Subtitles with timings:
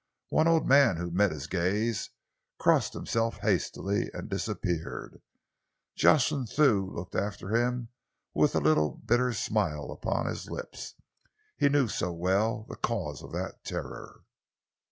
[0.29, 2.09] One old man who met his gaze
[2.57, 5.21] crossed himself hastily and disappeared.
[5.95, 7.89] Jocelyn Thew looked after him
[8.33, 10.95] with a bitter smile upon his lips.
[11.55, 14.23] He knew so well the cause of the terror.